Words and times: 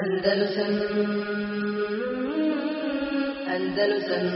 Andalusam 0.00 0.72
Andalusam 3.54 4.26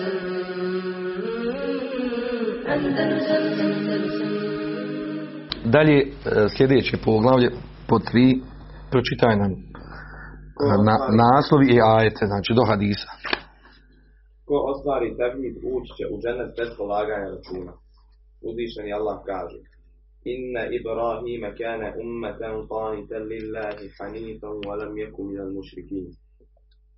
Andalusam 2.74 3.42
Andalusam 3.46 4.02
Dalje 5.64 5.98
e, 6.00 6.06
sljedeće 6.56 6.96
poglavlje 7.04 7.48
po 7.88 7.98
tri 7.98 8.40
pročitaj 8.90 9.36
nam 9.36 9.52
na, 10.88 10.96
naslovi 11.22 11.66
i 11.74 11.80
ajete, 11.96 12.22
znači 12.26 12.50
do 12.58 12.64
hadisa. 12.70 13.10
Ko 14.46 14.54
ostvari 14.72 15.16
tevhid 15.18 15.56
ući 15.76 15.90
će 15.96 16.04
u 16.12 16.16
džennet 16.22 16.50
bez 16.58 16.68
polaganja 16.78 17.28
računa. 17.34 17.72
Uzvišeni 18.48 18.90
Allah 18.98 19.16
kaže 19.30 19.73
Ibrahima 20.78 21.54
kana 21.58 21.94
ummatan 22.00 22.68
qanitan 22.68 23.22
lillahi 23.28 23.90
hanifan 23.98 24.56
wa 24.66 24.74
lam 24.76 24.96
yakun 24.96 25.26
minal 25.28 25.52
mušrikin. 25.52 26.06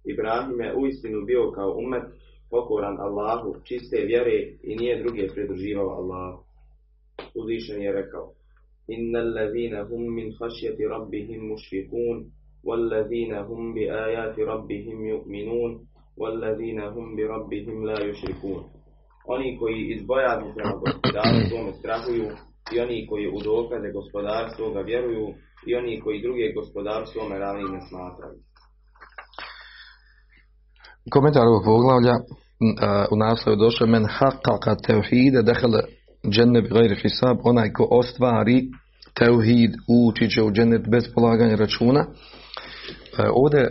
Ibrahim 0.04 0.60
je 0.60 0.74
uistinu 0.77 1.24
bio 1.27 1.50
kao 1.50 1.74
ummet 1.78 2.05
pokoran 2.50 3.00
Allahu, 3.00 3.56
čiste 3.64 3.97
vjere 4.06 4.38
i 4.62 4.77
nije 4.77 5.02
druge 5.02 5.28
pridruživao 5.34 5.88
Allahu. 5.88 6.38
Uzvišen 7.34 7.83
je 7.83 7.92
rekao 7.92 8.33
Inna 8.88 9.19
allazina 9.19 9.84
hum 9.88 10.14
min 10.14 10.33
hašjati 10.38 10.84
rabbihim 10.88 11.41
mušfikun 11.48 12.30
والذين 12.66 13.34
هم 13.34 13.74
بآيات 13.74 14.38
ربهم 14.38 15.06
يؤمنون 15.06 15.86
والذين 16.16 16.80
هم 16.80 17.16
بربهم 17.16 17.86
لا 17.86 17.98
يشركون 18.05 18.62
Oni 19.28 19.58
koji 19.58 19.80
iz 19.95 20.06
bojazni 20.06 20.52
prema 20.55 20.74
gospodaru 20.83 21.38
svome 21.48 21.72
strahuju 21.72 22.27
i 22.73 22.80
oni 22.80 23.06
koji 23.11 23.27
u 23.29 23.38
dokaze 23.51 23.88
gospodara 23.98 24.48
svoga 24.56 24.80
vjeruju 24.80 25.27
i 25.69 25.75
oni 25.75 26.01
koji 26.01 26.23
druge 26.23 26.52
gospodaru 26.59 27.06
svome 27.06 27.39
ravni 27.39 27.65
ne 27.77 27.80
smatraju. 27.89 28.39
Komentar 31.11 31.47
ovog 31.47 31.62
poglavlja 31.65 32.16
u 33.12 33.17
naslovu 33.17 33.56
došao 33.56 33.86
men 33.86 34.05
haqqaqa 34.05 34.73
tevhide 34.86 35.42
dehele 35.42 35.83
dženne 36.33 36.62
bi 36.62 36.97
hisab, 37.03 37.39
onaj 37.45 37.73
ko 37.73 37.89
ostvari 37.91 38.58
tevhid 39.14 39.73
ući 39.89 40.30
će 40.30 40.42
u 40.42 40.51
džennet 40.53 40.89
bez 40.89 41.05
polaganja 41.14 41.56
računa. 41.56 42.01
E, 42.01 42.08
Ovdje 43.33 43.61
e, 43.61 43.69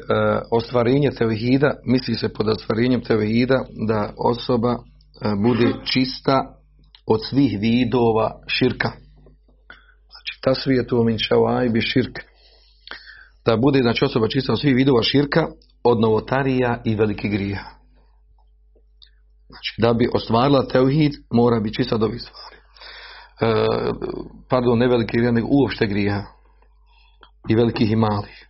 ostvarenje 0.52 1.12
tevhida, 1.12 1.74
misli 1.86 2.16
se 2.16 2.34
pod 2.34 2.48
ostvarenjem 2.50 3.02
tevhida 3.02 3.66
da 3.88 4.14
osoba 4.18 4.72
e, 4.72 4.78
bude 5.44 5.74
čista 5.84 6.56
od 7.08 7.20
svih 7.30 7.58
vidova 7.62 8.32
širka. 8.48 8.92
Znači, 10.12 10.42
ta 10.42 10.56
svijetu 10.56 11.04
min 11.04 11.18
bi 11.74 11.82
širk. 11.82 12.20
Da 13.46 13.58
bude 13.58 13.80
znači, 13.82 14.06
osoba 14.06 14.28
čista 14.28 14.54
od 14.54 14.60
svih 14.60 14.76
vidova 14.76 15.04
širka, 15.04 15.48
od 15.84 16.00
novotarija 16.00 16.82
i 16.86 16.96
velikih 16.96 17.32
grija. 17.32 17.64
Znači, 19.50 19.76
da 19.78 19.94
bi 19.94 20.10
ostvarila 20.14 20.68
tevhid, 20.68 21.12
mora 21.34 21.60
biti 21.60 21.76
čista 21.76 21.96
od 21.96 22.04
ovih 22.04 22.22
stvari. 22.22 22.56
E, 23.42 23.66
pardon, 24.50 24.80
ne 24.80 24.88
veliki 24.88 25.18
grija, 25.18 25.32
nego 25.32 25.48
uopšte 25.52 25.88
grija. 25.88 26.26
I 27.50 27.56
velikih 27.56 27.92
i 27.92 27.96
malih. 27.96 28.48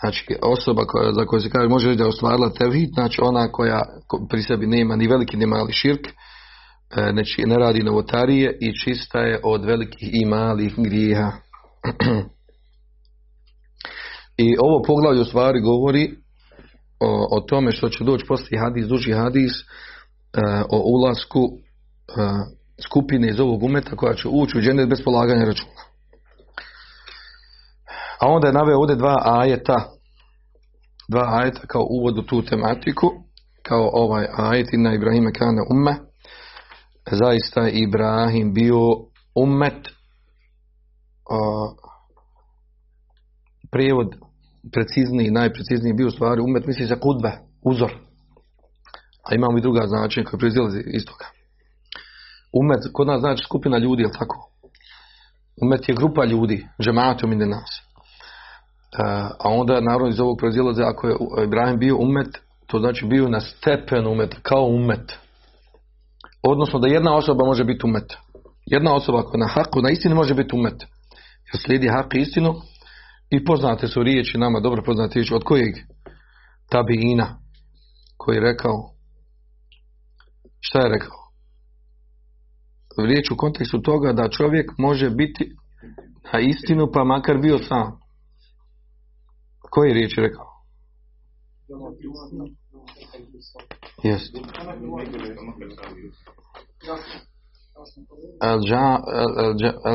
Znači, 0.00 0.36
osoba 0.42 0.84
koja, 0.86 1.12
za 1.12 1.26
koju 1.26 1.40
se 1.40 1.50
kaže 1.50 1.68
može 1.68 1.88
reći 1.88 1.98
da 1.98 2.04
je 2.04 2.08
ostvarila 2.08 2.50
tevhid, 2.50 2.90
znači 2.94 3.20
ona 3.22 3.52
koja 3.52 3.80
ko- 4.06 4.26
pri 4.30 4.42
sebi 4.42 4.66
nema 4.66 4.96
ni 4.96 5.06
veliki 5.06 5.36
ni 5.36 5.46
mali 5.46 5.72
širk, 5.72 6.08
e, 6.96 7.10
znači 7.12 7.42
ne 7.46 7.56
radi 7.56 7.82
novotarije 7.82 8.58
i 8.60 8.78
čista 8.78 9.18
je 9.20 9.40
od 9.44 9.64
velikih 9.64 10.08
i 10.12 10.24
malih 10.24 10.74
grijeha. 10.76 11.32
I 14.36 14.56
ovo 14.60 14.82
poglavlje 14.82 15.20
u 15.20 15.24
stvari 15.24 15.60
govori 15.60 16.10
o, 17.00 17.36
o 17.36 17.40
tome 17.40 17.72
što 17.72 17.88
će 17.88 18.04
doći 18.04 18.24
poslije 18.28 18.60
hadis, 18.60 18.86
duži 18.86 19.12
hadis, 19.12 19.52
e, 19.52 19.64
o 20.70 20.82
ulasku 20.84 21.40
e, 21.48 21.52
skupine 22.86 23.28
iz 23.28 23.40
ovog 23.40 23.62
umeta 23.62 23.96
koja 23.96 24.14
će 24.14 24.28
ući 24.28 24.58
u 24.58 24.60
džennet 24.60 24.88
bez 24.88 25.02
polaganja 25.04 25.44
računa. 25.44 25.82
A 28.20 28.26
onda 28.26 28.46
je 28.46 28.52
naveo 28.52 28.78
ovdje 28.78 28.96
dva 28.96 29.16
ajeta, 29.24 29.90
dva 31.08 31.28
ajeta 31.32 31.60
kao 31.66 31.86
uvod 31.90 32.18
u 32.18 32.22
tu 32.22 32.42
tematiku, 32.42 33.10
kao 33.62 33.90
ovaj 33.92 34.26
ajet 34.36 34.68
na 34.72 34.94
Ibrahime 34.94 35.32
kana 35.32 35.62
umme. 35.70 36.11
Zaista 37.10 37.68
Ibrahim 37.68 38.54
bio 38.54 38.78
ummet, 39.34 39.88
a, 41.30 41.36
prijevod 43.70 44.16
precizniji, 44.72 45.30
najprecizniji 45.30 45.92
bio 45.92 46.06
u 46.06 46.10
stvari 46.10 46.40
ummet, 46.40 46.66
misli 46.66 46.86
se 46.86 47.00
kudbe, 47.00 47.32
uzor. 47.62 47.92
A 49.30 49.34
imamo 49.34 49.58
i 49.58 49.60
druga 49.60 49.86
značenja 49.86 50.26
koja 50.26 50.38
proizilazi 50.38 50.82
iz 50.86 51.04
toga. 51.04 51.24
Umet, 52.52 52.80
kod 52.92 53.06
nas 53.06 53.20
znači 53.20 53.44
skupina 53.44 53.78
ljudi, 53.78 54.02
jel 54.02 54.10
tako? 54.18 54.50
Umet 55.62 55.88
je 55.88 55.94
grupa 55.94 56.24
ljudi, 56.24 56.66
džematom 56.82 57.32
ide 57.32 57.46
nas. 57.46 57.70
E, 57.78 59.02
a 59.38 59.48
onda 59.48 59.80
naravno 59.80 60.08
iz 60.08 60.20
ovog 60.20 60.38
proizilaze 60.38 60.82
ako 60.82 61.08
je 61.08 61.16
Ibrahim 61.44 61.78
bio 61.78 61.96
umet, 61.96 62.40
to 62.66 62.78
znači 62.78 63.06
bio 63.06 63.28
na 63.28 63.40
stepenu 63.40 64.10
umeta, 64.10 64.36
kao 64.42 64.64
umet. 64.64 65.18
Odnosno 66.42 66.78
da 66.78 66.88
jedna 66.88 67.16
osoba 67.16 67.44
može 67.44 67.64
biti 67.64 67.80
umet. 67.86 68.12
Jedna 68.66 68.94
osoba 68.94 69.22
koja 69.22 69.38
je 69.38 69.40
na 69.40 69.48
haku, 69.48 69.82
na 69.82 69.90
istini 69.90 70.14
može 70.14 70.34
biti 70.34 70.56
umet. 70.56 70.82
Jer 71.52 71.62
slijedi 71.64 71.88
hak 71.88 72.14
istinu 72.14 72.54
i 73.30 73.44
poznate 73.44 73.88
su 73.88 74.02
riječi 74.02 74.38
nama, 74.38 74.60
dobro 74.60 74.82
poznate 74.82 75.14
riječi, 75.14 75.34
od 75.34 75.44
kojeg 75.44 75.74
tabiina 76.70 77.38
koji 78.16 78.36
je 78.36 78.40
rekao 78.40 78.92
šta 80.62 80.78
je 80.78 80.88
rekao? 80.88 81.18
Riječ 83.06 83.30
u 83.30 83.36
kontekstu 83.36 83.82
toga 83.82 84.12
da 84.12 84.30
čovjek 84.30 84.70
može 84.78 85.10
biti 85.10 85.56
na 86.32 86.40
istinu 86.40 86.90
pa 86.92 87.04
makar 87.04 87.38
bio 87.38 87.58
sam. 87.58 88.00
Koje 89.70 89.88
je 89.88 89.94
riječ 89.94 90.14
rekao? 90.16 90.46
Jest. 94.02 94.36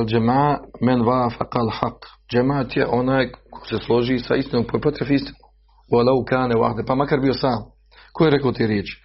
Džema 0.07 0.59
men 0.81 1.05
vafaqa 1.05 1.59
al 1.59 1.69
haq. 1.69 2.05
Džemat 2.31 2.75
je 2.75 2.85
onaj 2.85 3.31
ko 3.31 3.65
se 3.69 3.77
složi 3.85 4.19
sa 4.19 4.35
istinom, 4.35 4.67
po 4.67 4.79
potrebi 4.79 5.15
istinu. 5.15 5.37
Walau 5.91 6.25
kane 6.25 6.55
wahde, 6.55 6.85
pa 6.87 6.95
makar 6.95 7.19
bio 7.19 7.33
sam. 7.33 7.71
Ko 8.13 8.25
je 8.25 8.31
rekao 8.31 8.51
te 8.51 8.67
riječi? 8.67 9.03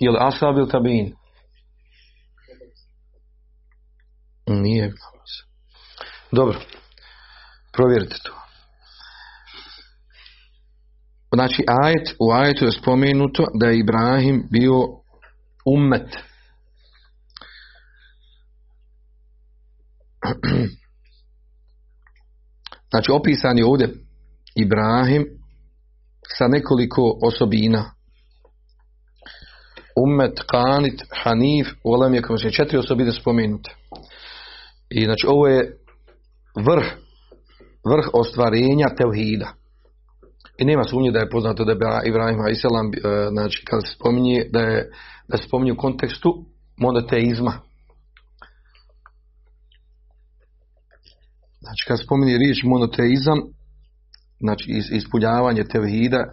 Je 0.00 0.10
li 0.10 0.18
ashab 0.20 0.56
ili 0.56 0.68
tabiin? 0.68 1.14
Nije. 4.46 4.92
Dobro. 6.32 6.60
Provjerite 7.72 8.16
to. 8.24 8.47
Znači, 11.34 11.64
ajet, 11.82 12.08
u 12.20 12.32
ajetu 12.32 12.64
je 12.64 12.72
spomenuto 12.72 13.46
da 13.60 13.66
je 13.66 13.78
Ibrahim 13.78 14.46
bio 14.50 14.74
ummet. 15.64 16.16
Znači, 22.90 23.10
opisan 23.12 23.58
je 23.58 23.66
ovdje 23.66 23.94
Ibrahim 24.54 25.26
sa 26.38 26.48
nekoliko 26.48 27.18
osobina. 27.22 27.90
Ummet, 30.04 30.40
Kanit, 30.46 31.02
Hanif, 31.22 31.68
Olem 31.84 32.14
je 32.14 32.22
kao 32.22 32.38
četiri 32.38 32.78
osobine 32.78 33.12
spomenute. 33.12 33.74
I 34.90 35.04
znači, 35.04 35.26
ovo 35.26 35.46
je 35.46 35.78
vrh, 36.56 36.86
vrh 37.90 38.06
ostvarenja 38.12 38.86
tevhida. 38.96 39.57
I 40.58 40.64
nema 40.64 40.84
sumnje 40.84 41.10
da 41.10 41.18
je 41.18 41.30
poznato 41.30 41.64
da 41.64 41.72
je 41.72 42.08
Ibrahim 42.08 42.40
a.s. 42.40 42.62
znači 43.32 43.64
kada 43.64 43.80
se 43.80 43.94
spominje 43.94 44.44
da 44.52 44.60
je 44.60 44.90
da 45.28 45.36
se 45.36 45.44
spominje 45.44 45.72
u 45.72 45.76
kontekstu 45.76 46.44
monoteizma. 46.76 47.52
Znači 51.60 51.84
kada 51.88 51.96
spominje 51.96 52.38
riječ 52.38 52.62
monoteizam, 52.64 53.38
znači 54.40 54.70
is- 54.70 54.90
ispunjavanje 54.90 55.64
tevhida 55.64 56.24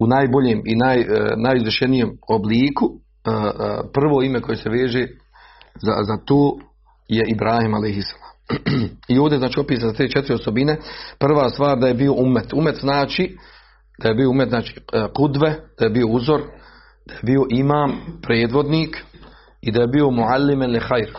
u 0.00 0.06
najboljem 0.06 0.62
i 0.64 0.76
naj, 0.76 1.00
e, 1.00 1.06
najizvršenijem 1.36 2.10
obliku, 2.28 2.86
e, 3.24 3.30
e, 3.30 3.34
prvo 3.92 4.22
ime 4.22 4.40
koje 4.40 4.56
se 4.56 4.68
veže 4.70 5.06
za, 5.82 5.92
za 6.02 6.16
to 6.24 6.58
je 7.08 7.24
Ibrahim 7.28 7.74
a.s. 7.74 8.31
I 9.08 9.18
ovdje 9.18 9.38
znači 9.38 9.60
opisane 9.60 9.92
te 9.92 10.08
četiri 10.08 10.34
osobine. 10.34 10.78
Prva 11.18 11.50
stvar 11.50 11.78
da 11.78 11.88
je 11.88 11.94
bio 11.94 12.12
umet. 12.12 12.52
Umet 12.52 12.76
znači 12.80 13.36
da 14.02 14.08
je 14.08 14.14
bio 14.14 14.30
umet 14.30 14.48
znači 14.48 14.80
e, 14.92 15.06
kudve, 15.16 15.56
da 15.78 15.84
je 15.84 15.90
bio 15.90 16.06
uzor, 16.08 16.40
da 17.06 17.14
je 17.14 17.20
bio 17.22 17.46
imam, 17.50 17.92
predvodnik 18.22 19.04
i 19.60 19.72
da 19.72 19.80
je 19.80 19.88
bio 19.88 20.10
muallimen 20.10 20.70
li 20.70 20.80
hajr. 20.80 21.12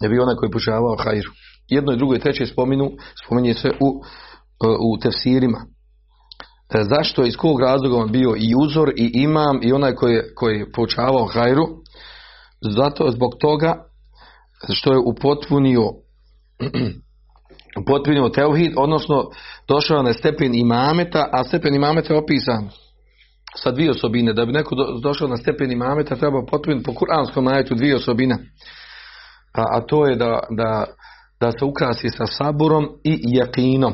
Da 0.00 0.06
je 0.06 0.10
bio 0.10 0.22
onaj 0.22 0.34
koji 0.34 0.50
pušavao 0.50 0.96
hajru. 1.04 1.30
jedno 1.68 1.92
i 1.92 1.96
drugo 1.96 2.14
i 2.14 2.18
treće 2.18 2.46
spominu, 2.46 2.90
spominje 3.24 3.54
se 3.54 3.68
u, 3.68 4.02
u 4.92 4.98
tefsirima. 5.02 5.58
E, 6.74 6.84
zašto 6.84 7.22
je 7.22 7.28
iz 7.28 7.36
kog 7.36 7.60
razloga 7.60 7.96
on 7.96 8.12
bio 8.12 8.34
i 8.36 8.54
uzor 8.64 8.92
i 8.96 9.10
imam 9.14 9.60
i 9.62 9.72
onaj 9.72 9.94
koji 9.94 10.14
je, 10.14 10.34
koji 10.34 10.72
poučavao 10.72 11.26
hajru? 11.26 11.66
Zato 12.60 13.10
zbog 13.10 13.32
toga 13.40 13.84
što 14.72 14.92
je 14.92 14.98
upotpunio 14.98 15.82
upotpunio 17.80 18.28
teuhid, 18.28 18.72
odnosno 18.76 19.30
došao 19.68 20.02
na 20.02 20.12
stepen 20.12 20.54
imameta, 20.54 21.28
a 21.32 21.44
stepen 21.44 21.74
imameta 21.74 22.12
je 22.12 22.18
opisan 22.18 22.68
sa 23.56 23.70
dvije 23.70 23.90
osobine. 23.90 24.32
Da 24.32 24.46
bi 24.46 24.52
neko 24.52 24.74
do- 24.74 24.98
došao 25.02 25.28
na 25.28 25.36
stepen 25.36 25.72
imameta 25.72 26.16
treba 26.16 26.46
potpuniti 26.50 26.84
po 26.84 26.94
kuranskom 26.94 27.48
ajetu 27.48 27.74
dvije 27.74 27.96
osobine. 27.96 28.34
A, 29.52 29.62
a 29.70 29.80
to 29.86 30.06
je 30.06 30.16
da, 30.16 30.40
da, 30.50 30.84
da 31.40 31.50
se 31.58 31.64
ukrasi 31.64 32.08
sa 32.08 32.26
saburom 32.26 32.88
i 33.04 33.18
jakinom. 33.22 33.92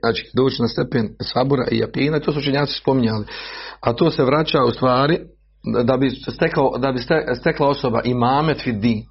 Znači, 0.00 0.30
doći 0.36 0.62
na 0.62 0.68
stepen 0.68 1.08
sabura 1.22 1.66
i 1.70 1.78
jakina, 1.78 2.20
to 2.20 2.32
su 2.32 2.38
učenjaci 2.38 2.72
spominjali. 2.72 3.24
A 3.80 3.92
to 3.92 4.10
se 4.10 4.24
vraća 4.24 4.64
u 4.64 4.70
stvari 4.70 5.18
da 5.83 5.97
bi, 5.97 6.09
stekao, 6.09 6.77
da 6.77 6.91
bi 6.91 6.99
ste- 6.99 7.35
stekla 7.39 7.67
osoba 7.67 8.01
imamet 8.03 8.65
vid 8.65 8.75
din. 8.75 9.03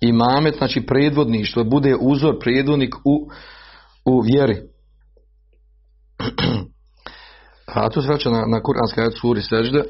Imamet, 0.00 0.54
znači 0.58 0.86
predvodništvo, 0.86 1.64
bude 1.64 1.96
uzor, 2.00 2.38
predvodnik 2.40 2.94
u, 2.94 3.28
u 4.04 4.20
vjeri. 4.20 4.56
A 7.66 7.88
to 7.90 8.02
se 8.02 8.08
vraća 8.08 8.30
na, 8.30 8.46
na 8.46 8.62
kuranski 8.62 9.00
ajet 9.00 9.14
suri 9.20 9.42
sežde. 9.42 9.82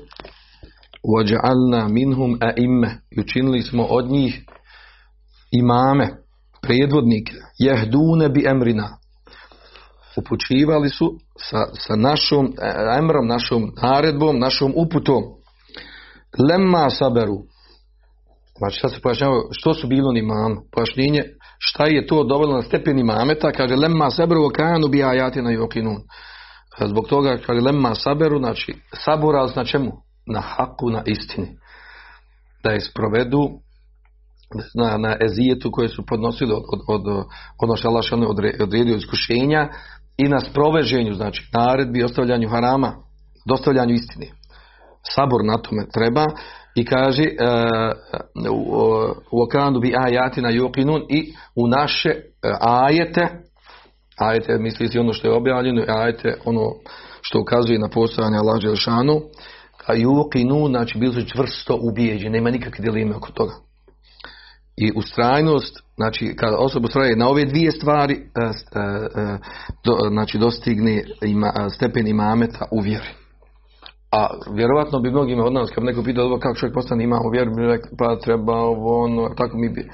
وَجَعَلْنَا 1.05 1.89
مِنْهُمْ 1.89 2.39
أَئِمَّ 2.39 2.91
I 3.11 3.21
učinili 3.21 3.63
smo 3.63 3.85
od 3.85 4.11
njih 4.11 4.45
imame, 5.51 6.09
predvodnike, 6.63 7.33
jehdune 7.59 8.29
bi 8.29 8.45
emrina. 8.47 8.99
Upućivali 10.17 10.89
su 10.89 11.19
sa, 11.39 11.65
sa 11.75 11.97
našom 11.97 12.47
e, 12.47 12.75
emrom, 12.99 13.27
našom 13.27 13.73
naredbom, 13.83 14.39
našom 14.39 14.73
uputom. 14.77 15.23
Lemma 16.50 16.90
saberu. 16.90 17.38
Znači, 18.58 18.80
sad 18.82 18.94
se 18.94 19.02
pojašnjava 19.02 19.42
što 19.52 19.74
su 19.74 19.88
bili 19.88 20.02
oni 20.06 20.20
imam. 20.20 20.58
Pojašnjenje 20.72 21.24
šta 21.58 21.86
je 21.86 22.08
to 22.08 22.24
dovelo 22.24 22.56
na 22.56 22.62
stepen 22.62 23.00
imameta. 23.00 23.52
Kaže, 23.52 23.76
lemma 23.76 24.10
saberu 24.10 24.50
kanu 24.56 24.88
bi 24.88 25.04
ajatina 25.04 25.50
yuqinun. 25.50 25.98
Zbog 26.86 27.08
toga, 27.08 27.38
kaže, 27.46 27.62
lemma 27.62 27.96
saberu, 27.96 28.38
znači, 28.38 28.76
sabura 28.94 29.48
na 29.56 29.66
čemu? 29.66 29.92
Na 30.28 30.42
haku, 30.42 30.90
na 30.90 31.04
istini. 31.06 31.48
Da 32.64 32.72
je 32.72 32.82
sprovedu 32.82 33.50
na, 34.76 34.98
na 34.98 35.16
ezijetu 35.26 35.72
koje 35.72 35.90
su 35.90 36.06
podnosili 36.06 36.54
od, 36.54 36.64
od, 36.88 37.08
od 37.08 37.26
ono 37.62 37.76
što 37.76 37.88
Allah 37.88 38.04
odredio 38.60 38.96
iskušenja 38.96 39.70
i 40.18 40.28
na 40.28 40.40
sproveženju, 40.40 41.14
znači 41.14 41.50
naredbi, 41.54 42.04
ostavljanju 42.04 42.50
harama, 42.50 42.96
dostavljanju 43.46 43.94
istine. 43.94 44.32
Sabor 45.16 45.46
na 45.46 45.58
tome 45.58 45.86
treba 45.94 46.26
i 46.76 46.86
kaže 46.86 47.24
e, 47.24 47.30
u, 48.52 48.90
u 49.32 49.42
okanu 49.42 49.80
bi 49.80 49.96
ajatina 49.98 50.50
yuqinun 50.50 51.06
i 51.10 51.34
u 51.56 51.68
naše 51.68 52.10
e, 52.10 52.22
ajete 52.62 53.28
ajete 54.18 54.58
misli 54.58 54.88
se 54.88 55.00
ono 55.00 55.14
što 55.14 55.28
je 55.28 55.34
objavljeno 55.34 55.84
ajete 55.88 56.38
ono 56.46 56.74
što 57.22 57.40
ukazuje 57.40 57.80
na 57.80 57.90
postojanje 57.90 58.38
Allah 58.38 58.60
Želšanu 58.62 59.22
a 59.86 59.94
yuqinun 59.96 60.70
znači 60.70 60.98
bili 60.98 61.14
su 61.14 61.30
čvrsto 61.30 61.80
ubijeđeni 61.82 62.34
nema 62.34 62.50
nikakve 62.50 62.84
dileme 62.86 63.16
oko 63.16 63.32
toga 63.32 63.54
i 64.78 64.92
ustrajnost, 64.96 65.80
znači 65.96 66.36
kada 66.36 66.58
osoba 66.58 66.86
ustraje 66.86 67.16
na 67.16 67.30
ove 67.30 67.46
dvije 67.46 67.72
stvari, 67.72 68.14
e, 68.14 68.42
e, 68.42 68.82
e, 69.22 69.38
znači 70.10 70.38
dostigne 70.38 71.04
ima, 71.22 71.54
e, 71.56 71.70
stepen 71.70 72.08
imameta 72.08 72.66
u 72.72 72.80
vjeri. 72.80 73.10
A 74.12 74.28
vjerovatno 74.54 75.00
bi 75.00 75.12
mnogima 75.12 75.46
od 75.46 75.54
nas, 75.54 75.70
kad 75.76 75.84
neko 75.84 76.04
pitao 76.04 76.24
dobro, 76.24 76.40
kako 76.40 76.56
čovjek 76.56 76.74
postane 76.74 77.04
imam 77.04 77.26
u 77.26 77.30
vjeri, 77.30 77.50
bi 77.50 77.82
pa 77.98 78.20
treba 78.20 78.54
ovo, 78.54 79.04
ono, 79.04 79.30
tako 79.38 79.58
mi 79.58 79.70
bi, 79.70 79.90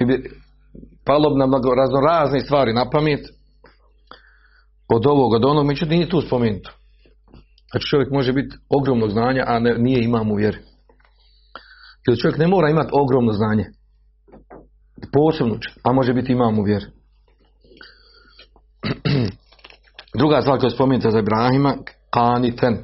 mi 0.00 0.06
bi 0.06 0.30
palo 1.04 1.30
bi 1.30 1.38
nam 1.38 1.50
razno 1.76 2.00
razne 2.00 2.40
stvari 2.40 2.72
na 2.72 2.90
pamet, 2.90 3.20
od 4.88 5.06
ovog, 5.06 5.32
od 5.32 5.44
onog, 5.44 5.66
međutim 5.66 5.96
nije 5.96 6.08
tu 6.08 6.20
spomenuto. 6.20 6.70
Znači 7.70 7.86
čovjek 7.86 8.10
može 8.10 8.32
biti 8.32 8.56
ogromnog 8.68 9.10
znanja, 9.10 9.44
a 9.46 9.58
ne, 9.58 9.74
nije 9.78 10.04
imam 10.04 10.30
u 10.30 10.34
vjeri. 10.34 10.58
Ili 12.08 12.18
čovjek 12.18 12.38
ne 12.38 12.46
mora 12.46 12.70
imati 12.70 12.90
ogromno 12.92 13.32
znanje 13.32 13.64
posebno 15.12 15.58
a 15.82 15.92
može 15.92 16.12
biti 16.12 16.32
imam 16.32 16.58
u 16.58 16.62
vjeri. 16.62 16.84
Druga 20.18 20.40
stvar 20.40 20.58
koja 20.58 20.66
je 20.66 20.74
spomenuta 20.74 21.10
za 21.10 21.18
Ibrahima, 21.18 21.74
kaniten. 22.10 22.78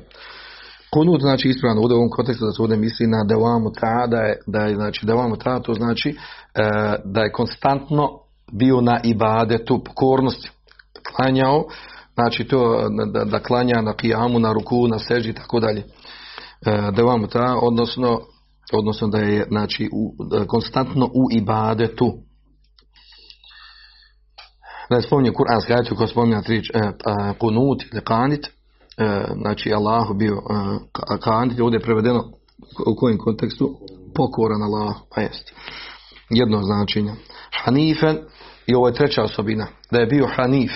Kunut 0.94 1.20
znači 1.20 1.48
ispravno 1.48 1.80
u 1.82 1.84
ovom 1.84 2.10
kontekstu 2.10 2.44
da 2.44 2.52
se 2.52 2.62
ovdje 2.62 2.76
misli 2.76 3.06
na 3.06 3.24
devamu 3.28 3.70
ta, 3.80 4.06
da 4.06 4.16
je, 4.16 4.38
da 4.46 4.58
je 4.58 4.74
znači 4.74 5.06
devamu 5.06 5.36
ta, 5.36 5.60
to 5.60 5.74
znači 5.74 6.10
e, 6.10 6.16
da 7.04 7.20
je 7.20 7.32
konstantno 7.32 8.08
bio 8.52 8.80
na 8.80 9.00
ibadetu 9.04 9.84
pokornosti. 9.84 10.50
Klanjao, 11.16 11.64
znači 12.14 12.44
to 12.44 12.88
da, 13.12 13.24
da 13.24 13.42
klanja 13.42 13.82
na 13.82 13.92
kijamu, 13.92 14.38
na 14.38 14.52
ruku, 14.52 14.88
na 14.88 14.98
seži 14.98 15.30
i 15.30 15.34
tako 15.34 15.60
dalje. 15.60 15.80
E, 15.80 16.90
devamu 16.96 17.26
ta, 17.26 17.58
odnosno 17.62 18.20
odnosno 18.72 19.08
da 19.08 19.18
je 19.18 19.46
znači 19.48 19.90
u, 19.92 20.24
da, 20.30 20.46
konstantno 20.46 21.06
u 21.06 21.36
ibadetu 21.36 22.12
da 24.90 24.96
je 24.96 25.02
spominje 25.02 25.32
kuranski 25.32 25.72
ajet 25.72 25.88
koja 25.96 26.06
spominje 26.06 26.42
tri 26.42 26.56
e, 26.58 26.62
a, 27.04 27.32
kunut 27.38 27.82
ili 27.92 28.04
kanit 28.04 28.50
znači 29.42 29.72
Allahu 29.72 30.14
bio 30.14 30.34
e, 30.34 30.40
kanit 31.20 31.60
ovdje 31.60 31.76
je 31.76 31.82
prevedeno 31.82 32.32
u 32.86 32.96
kojem 32.96 33.18
kontekstu? 33.18 33.78
Pokoran 34.14 34.62
Allah 34.62 34.94
pa 35.14 35.20
jest. 35.20 35.52
Jedno 36.30 36.62
značenje. 36.62 37.12
Hanifen 37.64 38.18
i 38.66 38.74
ovo 38.74 38.88
je 38.88 38.94
treća 38.94 39.22
osobina. 39.22 39.66
Da 39.90 39.98
je 39.98 40.06
bio 40.06 40.26
hanif 40.36 40.72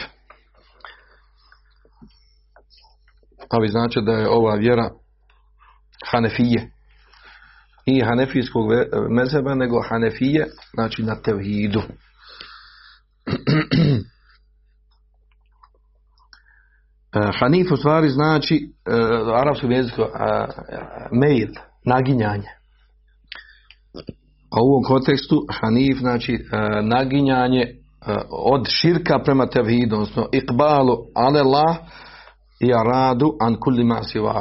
a 3.50 3.59
vi 3.59 3.69
znači 3.69 4.00
da 4.00 4.12
je 4.12 4.29
ova 4.29 4.55
vjera 4.55 4.91
hanefije. 6.11 6.70
I 7.87 8.00
hanefijskog 8.00 8.67
mezheba, 9.11 9.55
nego 9.55 9.82
hanefije, 9.88 10.47
znači 10.75 11.03
na 11.03 11.23
tevhidu. 11.23 11.82
Hanif 17.41 17.72
u 17.72 17.77
stvari 17.77 18.08
znači 18.08 18.72
u 19.27 19.31
arapskom 19.31 19.70
jeziku 19.70 20.03
mail, 21.13 21.48
naginjanje. 21.84 22.48
A 24.51 24.56
u 24.63 24.69
ovom 24.70 24.82
kontekstu 24.84 25.46
hanif 25.51 25.98
znači 25.98 26.39
naginjanje 26.82 27.75
od 28.31 28.67
širka 28.69 29.19
prema 29.25 29.46
tevhidu, 29.46 29.94
odnosno 29.94 30.29
ikbalu 30.32 30.96
alallah 31.15 31.77
i 32.60 32.70
radu 32.93 33.37
an 33.41 33.56
kulli. 33.60 33.87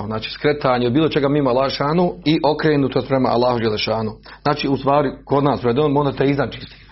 Znači 0.06 0.30
skretanje 0.32 0.88
od 0.88 0.94
bilo 0.94 1.10
čega 1.10 1.30
mimo 1.30 1.50
Allahšanu 1.50 2.14
i 2.26 2.40
okrenutost 2.56 3.08
prema 3.08 3.30
Allahu 3.30 3.60
Đelešanu. 3.60 4.12
Znači 4.42 4.68
u 4.68 4.78
stvari 4.78 5.10
kod 5.26 5.44
nas 5.44 5.62
predom 5.62 5.92
monoteizam 5.92 6.52
čisti. 6.52 6.86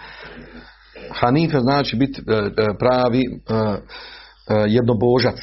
Hanife 1.11 1.59
znači 1.59 1.95
biti 1.95 2.21
pravi 2.79 3.23
jednobožac. 4.67 5.35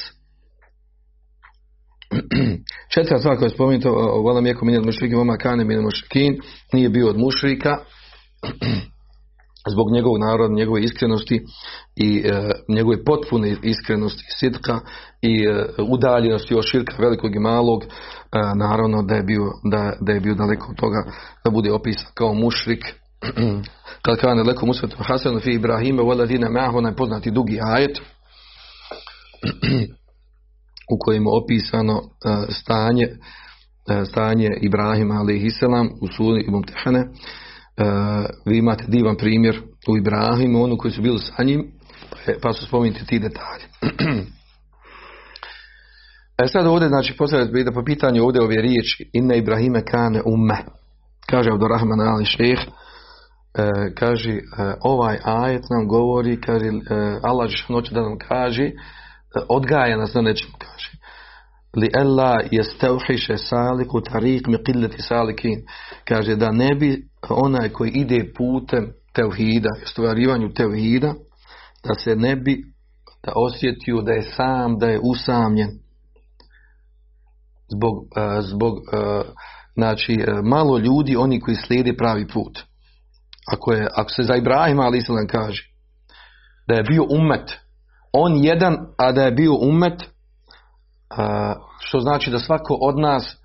Četvrta 2.93 3.17
stvar 3.17 3.37
koja 3.37 3.45
je 3.45 3.49
spomenuta, 3.49 3.89
volam 4.25 4.45
jeko 4.45 4.65
minjel 4.65 4.83
mušrikin, 4.83 5.17
vama 5.17 5.37
kane 5.37 5.63
minjel 5.63 5.83
mušrikin, 5.83 6.37
nije 6.73 6.89
bio 6.89 7.09
od 7.09 7.17
mušrika, 7.17 7.77
zbog 9.73 9.91
njegovog 9.91 10.19
naroda, 10.19 10.53
njegove 10.53 10.81
iskrenosti 10.81 11.41
i 11.95 12.23
e, 12.25 12.51
njegove 12.67 13.03
potpune 13.03 13.55
iskrenosti, 13.63 14.23
sitka 14.39 14.79
i 15.21 15.43
e, 15.43 15.65
udaljenosti 15.89 16.55
od 16.55 16.63
širka 16.65 16.95
velikog 16.99 17.35
i 17.35 17.39
malog, 17.39 17.83
e, 17.83 17.87
naravno 18.55 19.03
da 19.03 19.15
je, 19.15 19.23
bio, 19.23 19.51
da, 19.71 19.93
da 20.01 20.11
je 20.11 20.19
bio 20.19 20.35
daleko 20.35 20.67
od 20.69 20.77
toga 20.77 21.03
da 21.45 21.51
bude 21.51 21.71
opisan 21.71 22.11
kao 22.13 22.33
mušrik. 22.33 22.83
Kad 24.05 24.19
kada 24.19 24.41
je 24.41 24.43
leko 24.43 24.65
musvetu 24.65 24.97
Hasanu 24.99 25.39
fi 25.39 25.51
Ibrahime 25.51 26.01
voladine 26.01 26.49
me'ahu, 26.49 26.81
najpoznati 26.81 27.31
dugi 27.31 27.59
ajet 27.61 28.01
u 30.91 30.97
kojem 30.99 31.23
je 31.23 31.29
opisano 31.43 32.01
e, 32.01 32.53
stanje 32.53 33.05
e, 33.05 34.05
stanje 34.05 34.49
Ibrahima 34.61 35.15
alaihi 35.15 35.49
selam 35.49 35.89
u 36.01 36.07
suri 36.07 36.45
Mumtehane 36.47 37.07
Uh, 37.77 37.85
vi 38.45 38.57
imate 38.57 38.85
divan 38.87 39.17
primjer 39.17 39.61
u 39.87 39.97
Ibrahimu, 39.97 40.63
onu 40.63 40.77
koji 40.77 40.91
su 40.91 41.01
bili 41.01 41.19
sa 41.19 41.43
njim, 41.43 41.71
pa 42.41 42.53
su 42.53 42.65
spomenuti 42.65 43.05
ti 43.05 43.19
detalji. 43.19 43.63
e 46.43 46.47
sad 46.47 46.65
ovdje, 46.65 46.87
znači, 46.87 47.15
da 47.65 47.71
po 47.71 47.83
pitanju 47.83 48.23
ovdje 48.23 48.41
ove 48.41 48.55
riječi, 48.55 49.09
inne 49.13 49.37
Ibrahime 49.37 49.85
kane 49.85 50.21
umme, 50.25 50.57
kaže 51.29 51.51
Abdurrahman 51.51 52.01
Ali 52.01 52.25
šeh, 52.25 52.59
e, 52.59 52.65
kaže, 53.95 54.31
e, 54.31 54.41
ovaj 54.81 55.17
ajet 55.23 55.63
nam 55.69 55.87
govori, 55.87 56.41
kaže, 56.41 56.65
e, 56.65 56.71
Allah 57.23 57.49
hoće 57.67 57.93
da 57.93 58.01
nam 58.01 58.17
kaže, 58.17 58.63
e, 58.63 58.73
odgaja 59.49 59.97
nas 59.97 60.13
na 60.13 60.21
nečem, 60.21 60.49
kaže. 60.57 60.91
Li 61.75 61.89
ella 61.97 62.35
jestevhiše 62.51 63.37
saliku 63.37 64.01
tarik 64.01 64.47
mi 64.47 64.57
qilleti 64.57 65.01
salikin. 65.01 65.65
Kaže 66.05 66.35
da 66.35 66.51
ne 66.51 66.75
bi 66.75 67.07
onaj 67.29 67.69
koji 67.69 67.91
ide 67.91 68.33
putem 68.37 68.93
tevhida, 69.13 69.69
ostvarivanju 69.83 70.53
tevhida, 70.53 71.13
da 71.83 71.93
se 71.93 72.15
ne 72.15 72.35
bi 72.35 72.63
da 73.25 73.31
osjetio 73.35 74.01
da 74.01 74.11
je 74.11 74.21
sam, 74.21 74.79
da 74.79 74.87
je 74.87 74.99
usamljen. 75.03 75.69
Zbog, 77.75 77.95
e, 78.15 78.41
zbog 78.41 78.73
e, 78.77 79.21
znači, 79.73 80.13
e, 80.13 80.41
malo 80.43 80.77
ljudi, 80.77 81.15
oni 81.15 81.39
koji 81.39 81.55
slijede 81.55 81.97
pravi 81.97 82.27
put. 82.27 82.59
Ako, 83.53 83.71
je, 83.71 83.87
ako 83.95 84.09
se 84.09 84.23
za 84.23 84.35
Ibrahima 84.35 84.83
ali 84.83 85.03
kaže 85.29 85.73
da 86.67 86.75
je 86.75 86.83
bio 86.83 87.05
umet, 87.09 87.51
on 88.13 88.43
jedan, 88.43 88.77
a 88.97 89.11
da 89.11 89.21
je 89.23 89.31
bio 89.31 89.53
umet, 89.61 90.03
što 91.79 91.99
znači 91.99 92.31
da 92.31 92.39
svako 92.39 92.77
od 92.81 92.99
nas 92.99 93.37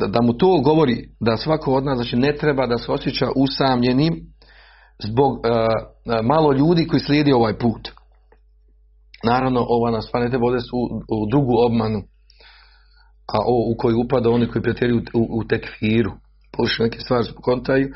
da, 0.00 0.06
da 0.06 0.22
mu 0.22 0.32
to 0.32 0.60
govori 0.64 1.08
da 1.20 1.36
svako 1.36 1.74
od 1.74 1.84
nas 1.84 1.96
znači 1.96 2.16
ne 2.16 2.36
treba 2.36 2.66
da 2.66 2.78
se 2.78 2.92
osjeća 2.92 3.26
usamljenim 3.36 4.14
zbog 5.04 5.38
malo 6.22 6.52
ljudi 6.52 6.86
koji 6.86 7.00
slijedi 7.00 7.32
ovaj 7.32 7.58
put. 7.58 7.88
Naravno, 9.24 9.66
ova 9.68 9.90
nas 9.90 10.08
pa 10.12 10.20
ne 10.20 10.28
treba 10.28 10.46
u, 10.46 11.26
drugu 11.30 11.52
obmanu, 11.66 12.02
a 13.32 13.38
o, 13.46 13.72
u 13.72 13.76
koju 13.78 14.00
upada 14.00 14.30
oni 14.30 14.48
koji 14.48 14.62
pretjeruju 14.62 15.02
u, 15.14 15.38
u 15.38 15.44
tekfiru. 15.44 16.12
Pošto 16.52 16.82
neke 16.82 17.00
stvari 17.00 17.28
kontaju 17.42 17.88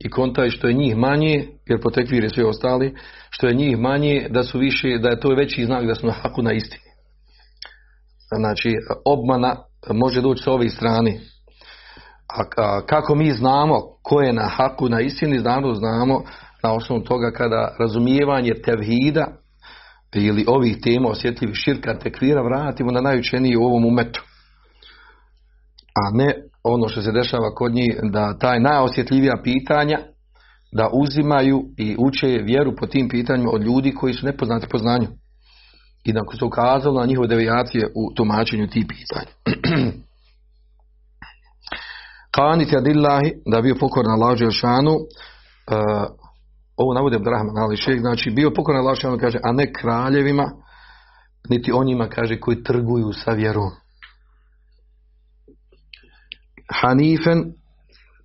i 0.00 0.10
kontaju 0.10 0.50
što 0.50 0.68
je 0.68 0.74
njih 0.74 0.96
manje, 0.96 1.48
jer 1.66 1.80
po 1.80 1.90
tekfiri 1.90 2.28
svi 2.28 2.42
ostali, 2.42 2.94
što 3.30 3.46
je 3.46 3.54
njih 3.54 3.78
manje, 3.78 4.26
da 4.30 4.42
su 4.42 4.58
više, 4.58 4.98
da 4.98 5.08
je 5.08 5.20
to 5.20 5.28
veći 5.28 5.64
znak 5.64 5.86
da 5.86 5.94
su 5.94 6.06
na 6.06 6.12
haku 6.12 6.42
na 6.42 6.52
istini. 6.52 6.90
Znači, 8.36 8.76
obmana 9.04 9.56
može 9.92 10.20
doći 10.20 10.42
s 10.42 10.46
ove 10.46 10.68
strane. 10.68 11.20
A, 12.28 12.42
a, 12.56 12.80
kako 12.86 13.14
mi 13.14 13.32
znamo 13.32 13.80
ko 14.02 14.20
je 14.20 14.32
na 14.32 14.48
haku 14.48 14.88
na 14.88 15.00
istini, 15.00 15.38
znamo, 15.38 15.74
znamo 15.74 16.22
na 16.62 16.72
osnovu 16.72 17.02
toga 17.02 17.30
kada 17.30 17.76
razumijevanje 17.78 18.52
tevhida 18.64 19.26
ili 20.14 20.44
ovih 20.48 20.76
tema 20.82 21.08
osjetljivih 21.08 21.56
širka 21.56 21.98
tekvira 21.98 22.42
vratimo 22.42 22.90
na 22.90 23.00
najučeniji 23.00 23.56
u 23.56 23.62
ovom 23.62 23.86
umetu. 23.86 24.22
A 25.94 26.16
ne 26.16 26.49
ono 26.64 26.88
što 26.88 27.02
se 27.02 27.12
dešava 27.12 27.54
kod 27.54 27.72
njih 27.72 27.98
da 28.02 28.38
taj 28.38 28.60
najosjetljivija 28.60 29.34
pitanja 29.44 29.98
da 30.72 30.90
uzimaju 30.92 31.62
i 31.76 31.96
uče 31.98 32.26
vjeru 32.26 32.76
po 32.76 32.86
tim 32.86 33.08
pitanjima 33.08 33.50
od 33.52 33.62
ljudi 33.62 33.94
koji 33.94 34.14
su 34.14 34.26
nepoznati 34.26 34.66
po 34.70 34.78
znanju. 34.78 35.06
I 36.04 36.12
da 36.12 36.20
se 36.38 36.44
ukazalo 36.44 37.00
na 37.00 37.06
njihove 37.06 37.28
devijacije 37.28 37.86
u 37.86 38.14
tumačenju 38.14 38.66
tih 38.66 38.86
pitanja. 38.88 39.30
Kanit 42.36 42.74
adillahi, 42.74 43.32
da 43.46 43.60
bio 43.60 43.74
pokorna 43.80 44.14
lađe 44.14 44.50
šanu, 44.50 44.96
ovo 46.76 46.94
navode 46.94 47.16
Abdurrahman 47.16 47.58
ali 47.58 47.76
šejh, 47.76 48.00
znači 48.00 48.30
bio 48.30 48.50
pokoran 48.56 48.80
Allah 48.80 49.20
kaže, 49.20 49.38
a 49.42 49.52
ne 49.52 49.72
kraljevima, 49.72 50.50
niti 51.48 51.72
onima, 51.72 52.08
kaže, 52.08 52.40
koji 52.40 52.62
trguju 52.62 53.12
sa 53.12 53.30
vjerom. 53.30 53.70
Hanifen, 56.72 57.52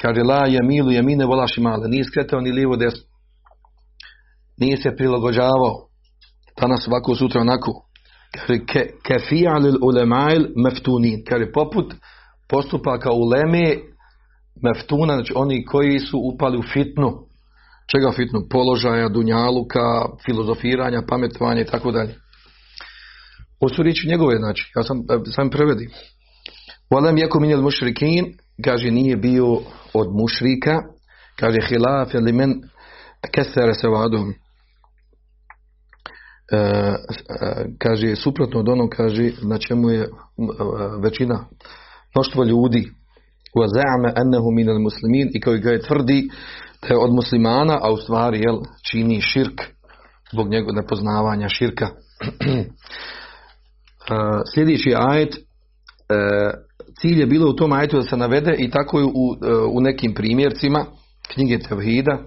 kaže, 0.01 0.21
la 0.21 0.47
jamilu 0.47 0.91
jemine 0.91 1.25
volaši 1.25 1.61
male, 1.61 1.87
nije 1.87 2.03
skretao 2.03 2.41
ni 2.41 2.51
lijevo 2.51 2.75
desno. 2.75 3.03
Nije 4.57 4.77
se 4.77 4.95
prilagođavao, 4.97 5.87
danas 6.61 6.87
ovako, 6.87 7.15
sutra 7.15 7.41
onako. 7.41 7.71
Kaže, 8.35 8.59
ke, 8.65 8.89
kefijalil 9.03 9.75
ulemail 9.81 10.47
meftunin, 10.55 11.23
kaže, 11.29 11.51
poput 11.51 11.93
postupaka 12.49 13.11
uleme 13.11 13.77
meftuna, 14.63 15.13
znači 15.13 15.33
oni 15.35 15.65
koji 15.65 15.99
su 15.99 16.19
upali 16.33 16.57
u 16.57 16.63
fitnu, 16.73 17.11
čega 17.91 18.11
fitnu 18.11 18.47
položaja, 18.49 19.09
dunjaluka, 19.09 20.05
filozofiranja, 20.25 21.01
pametovanja 21.09 21.61
i 21.61 21.65
tako 21.65 21.91
dalje. 21.91 22.15
Ovo 23.59 23.69
njegove, 24.07 24.37
znači, 24.37 24.71
ja 24.75 24.83
sam, 24.83 24.97
sam 25.35 25.49
prevedim. 25.49 25.89
Volem 26.89 27.17
jako 27.17 27.39
minjel 27.39 27.61
mušrikin, 27.61 28.37
kaže 28.63 28.91
nije 28.91 29.17
bio 29.17 29.45
od 29.93 30.07
mušrika, 30.13 30.81
kaže 31.39 31.59
hilaf 31.67 32.13
ili 32.13 32.31
men 32.31 32.61
kesere 33.31 33.73
se 33.73 33.87
vadom. 33.87 34.33
E, 36.51 36.57
e, 36.57 36.95
kaže 37.79 38.15
suprotno 38.15 38.59
od 38.59 38.69
onog 38.69 38.89
kaže 38.89 39.31
na 39.41 39.57
čemu 39.57 39.89
je 39.89 40.01
e, 40.01 40.07
većina 41.03 41.45
mnoštvo 42.15 42.43
ljudi 42.43 42.91
wa 43.55 43.67
za'ama 43.67 44.11
annahu 44.15 44.51
min 44.51 44.69
al-muslimin 44.69 45.29
i 45.33 45.41
koji 45.41 45.59
ga 45.59 45.71
je 45.71 45.81
tvrdi 45.81 46.29
da 46.81 46.87
je 46.93 46.97
od 46.97 47.13
muslimana, 47.13 47.79
a 47.81 47.91
u 47.91 47.97
stvari 47.97 48.39
jel, 48.39 48.59
čini 48.91 49.21
širk 49.21 49.61
zbog 50.31 50.49
njegov 50.49 50.75
nepoznavanja 50.75 51.49
širka. 51.49 51.89
Sljedeći 54.53 54.93
ajet, 54.97 55.35
cilj 57.01 57.19
je 57.19 57.25
bilo 57.25 57.49
u 57.49 57.55
tom 57.55 57.71
ajetu 57.71 57.97
da 57.97 58.03
se 58.03 58.17
navede 58.17 58.55
i 58.57 58.69
tako 58.69 58.99
je 58.99 59.05
u, 59.05 59.09
e, 59.09 59.55
u 59.71 59.81
nekim 59.81 60.13
primjercima 60.13 60.85
knjige 61.33 61.59
Tevhida 61.59 62.11
e, 62.11 62.25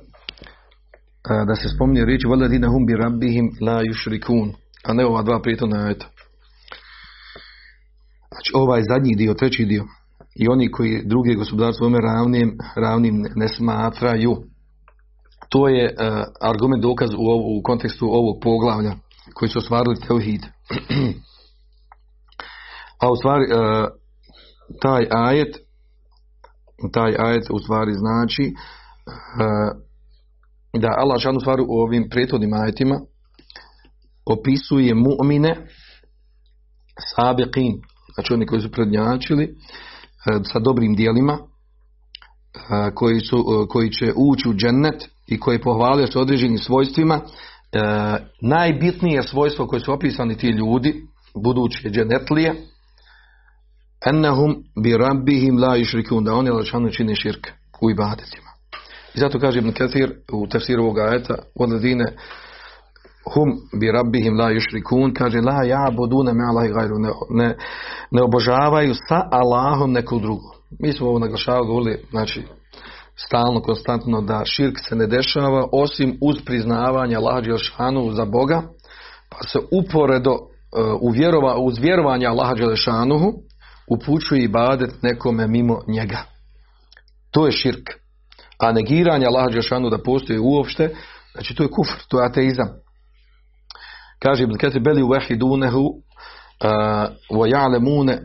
da 1.47 1.55
se 1.55 1.69
spominje 1.69 2.05
riječ 2.05 2.25
Valadina 2.25 2.69
Humbi 2.69 2.97
rabbihim 2.97 3.51
la 3.61 3.83
yushrikun 3.83 4.53
a 4.85 4.93
ne 4.93 5.07
ova 5.07 5.23
dva 5.23 5.41
prijetona 5.43 5.87
ajeta. 5.87 6.07
Znači 8.33 8.51
ovaj 8.55 8.83
zadnji 8.83 9.15
dio, 9.15 9.35
treći 9.35 9.65
dio 9.65 9.85
i 10.35 10.49
oni 10.49 10.71
koji 10.71 11.03
druge 11.05 11.35
gospodarstvo 11.35 11.87
ome 11.87 11.99
ravnim, 12.01 12.59
ravnim 12.77 13.27
ne 13.35 13.49
smatraju. 13.49 14.37
To 15.49 15.69
je 15.69 15.85
uh, 15.85 15.99
argument 16.41 16.83
dokaz 16.83 17.11
u, 17.15 17.31
ovu, 17.31 17.59
u 17.59 17.63
kontekstu 17.63 18.07
ovog 18.07 18.37
poglavlja 18.43 18.93
koji 19.35 19.49
su 19.49 19.59
ostvarili 19.59 20.01
tevhid. 20.09 20.43
a 23.03 23.11
u 23.11 23.17
stvari 23.17 23.45
uh, 23.45 23.59
taj 24.83 25.07
ajet 25.11 25.57
taj 26.93 27.15
ajet 27.19 27.51
u 27.51 27.59
stvari 27.59 27.93
znači 27.95 28.55
uh, 28.55 29.81
da 30.81 30.89
Allah 30.99 31.21
šanu 31.21 31.41
stvari 31.41 31.63
u 31.69 31.81
ovim 31.81 32.09
prethodnim 32.11 32.53
ajetima 32.53 33.01
opisuje 34.27 34.95
mu'mine 34.95 35.67
sabiqin 37.17 37.73
znači 38.15 38.33
oni 38.33 38.47
koji 38.47 38.61
su 38.61 38.71
prednjačili 38.71 39.57
E, 40.27 40.41
sa 40.53 40.59
dobrim 40.59 40.95
dijelima 40.95 41.33
e, 41.33 41.41
koji, 42.95 43.21
su, 43.21 43.37
e, 43.37 43.69
koji 43.69 43.91
će 43.91 44.13
ući 44.17 44.49
u 44.49 44.55
džennet 44.55 45.09
i 45.27 45.41
koji 45.41 45.61
pohvalio 45.61 46.07
s 46.07 46.17
određenim 46.17 46.59
svojstvima 46.59 47.21
najbitnije 48.43 49.23
svojstvo 49.23 49.67
koje 49.67 49.81
su 49.81 49.93
opisani 49.93 50.37
ti 50.37 50.47
ljudi 50.47 51.03
buduće 51.35 51.91
džennetlije 51.91 52.55
ennahum 54.07 54.57
bi 54.83 54.97
rabbihim 54.97 55.59
la 55.59 55.77
išrikun 55.77 56.25
da 56.25 56.35
oni 56.35 56.51
lačanu 56.51 56.91
čine 56.91 57.15
širk 57.15 57.47
u 57.83 57.91
ibadetima 57.91 58.49
i 59.15 59.19
zato 59.19 59.39
kaže 59.39 59.59
Ibn 59.59 59.73
Kathir 59.73 60.13
u 60.33 60.47
tefsiru 60.47 60.83
ovoga 60.83 61.03
ajeta 61.03 61.35
odledine 61.55 62.17
hum 63.35 63.49
bi 63.81 63.93
rabbihim 63.93 64.39
la 64.39 64.51
yushrikun 64.51 65.13
kaže 65.15 65.41
la 65.41 65.65
ya'buduna 65.65 66.33
ma 66.33 66.45
Allahi 66.51 66.69
ghayru 66.69 66.99
ne, 66.99 67.11
ne, 67.31 67.57
ne 68.11 68.23
obožavaju 68.23 68.95
sa 69.09 69.29
Allahom 69.31 69.93
neko 69.93 70.19
drugo. 70.19 70.55
Mi 70.81 70.93
smo 70.93 71.09
ovo 71.09 71.19
naglašavali 71.19 71.67
govorili, 71.67 71.99
znači 72.11 72.43
stalno, 73.27 73.61
konstantno 73.61 74.21
da 74.21 74.43
širk 74.45 74.77
se 74.89 74.97
ne 74.97 75.07
dešava 75.07 75.69
osim 75.73 76.19
uz 76.23 76.37
priznavanje 76.47 77.17
Allaha 77.17 77.41
Đelešanu 77.41 78.13
za 78.13 78.25
Boga, 78.25 78.63
pa 79.29 79.39
se 79.49 79.59
uporedo 79.73 80.33
uh, 80.33 80.39
uz 81.61 81.79
vjerovanje 81.79 82.27
Allaha 82.27 82.55
Đelešanuhu 82.55 83.33
upućuje 83.91 84.45
ibadet 84.45 85.03
nekome 85.03 85.47
mimo 85.47 85.81
njega. 85.89 86.19
To 87.31 87.47
je 87.47 87.53
širk. 87.53 87.91
A 88.59 88.73
negiranje 88.73 89.27
Allaha 89.27 89.49
Đelešanu 89.49 89.91
da 89.91 90.03
postoji 90.03 90.39
uopšte, 90.39 90.95
znači 91.33 91.55
to 91.55 91.63
je 91.63 91.71
kufr, 91.71 92.03
to 92.09 92.21
je 92.21 92.27
ateizam. 92.27 92.69
Kaže 94.19 94.43
Ibn 94.43 94.59
Kathir 94.59 94.83
beli 94.83 95.03
wahidunehu 95.03 95.85
wa 97.31 97.47
ya'lamune 97.47 98.19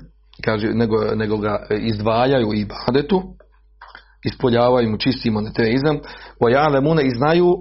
kaže 0.46 0.74
nego, 0.74 1.16
nego 1.16 1.38
ga 1.38 1.66
izdvajaju 1.70 2.54
ibadetu 2.54 3.24
ispoljavaju 4.26 4.90
mu 4.90 4.98
čisti 4.98 5.32
monoteizam 5.32 6.00
wa 6.42 6.50
ya'lamune 6.50 7.02
i 7.02 7.16
znaju 7.16 7.56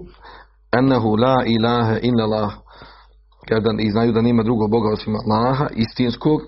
annahu 0.70 1.16
la 1.16 1.42
ilaha 1.46 1.98
illa 2.02 2.24
Allah 2.24 2.52
kada 3.48 3.70
i 3.78 3.90
znaju 3.90 4.12
da 4.12 4.20
nema 4.20 4.42
drugog 4.42 4.70
Boga 4.70 4.92
osim 4.92 5.14
Allaha 5.16 5.66
istinskog 5.74 6.40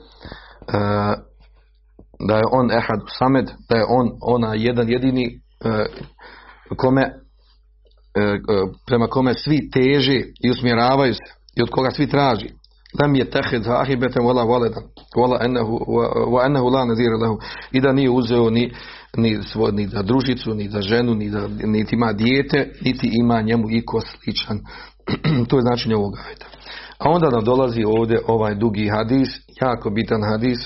da 2.28 2.36
je 2.36 2.42
on 2.52 2.70
ehad 2.70 3.00
samed 3.18 3.46
da 3.68 3.76
je 3.76 3.84
on 3.88 4.10
ona 4.20 4.54
jedan 4.54 4.88
jedini 4.88 5.40
kome 6.76 7.02
e, 7.02 8.38
prema 8.86 9.06
kome 9.06 9.34
svi 9.34 9.70
teže 9.70 10.22
i 10.44 10.50
usmjeravaju 10.50 11.14
se 11.14 11.34
i 11.56 11.62
od 11.62 11.70
koga 11.70 11.90
svi 11.90 12.06
traži. 12.06 12.48
Lam 13.00 13.14
je 13.14 13.30
tehed 13.30 13.62
zahibeten 13.62 14.22
wala 14.22 14.44
waledan 14.46 14.82
wala 15.16 15.38
ennehu, 16.46 16.68
la 16.70 16.84
lehu 17.20 17.38
i 17.72 17.80
da 17.80 17.92
nije 17.92 18.10
uzeo 18.10 18.50
ni, 18.50 18.72
ni, 19.16 19.42
svoj, 19.42 19.72
ni 19.72 19.88
za 19.88 20.02
družicu, 20.02 20.54
ni 20.54 20.68
za 20.68 20.82
ženu, 20.82 21.14
ni 21.14 21.30
za, 21.30 21.48
niti 21.64 21.94
ima 21.94 22.12
dijete, 22.12 22.72
niti 22.80 23.10
ima 23.12 23.42
njemu 23.42 23.70
iko 23.70 24.00
sličan. 24.00 24.60
to 25.48 25.56
je 25.56 25.62
značenje 25.62 25.96
ovog 25.96 26.14
ajta. 26.28 26.46
A 26.98 27.10
onda 27.10 27.30
nam 27.30 27.44
dolazi 27.44 27.84
ovdje 27.84 28.20
ovaj 28.26 28.54
dugi 28.54 28.88
hadis, 28.88 29.28
jako 29.60 29.90
bitan 29.90 30.22
hadis, 30.22 30.58